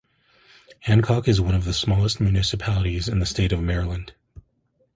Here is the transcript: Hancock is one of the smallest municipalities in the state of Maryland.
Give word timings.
Hancock 0.79 1.27
is 1.27 1.39
one 1.39 1.53
of 1.53 1.63
the 1.63 1.75
smallest 1.75 2.19
municipalities 2.19 3.07
in 3.07 3.19
the 3.19 3.25
state 3.27 3.51
of 3.51 3.61
Maryland. 3.61 4.13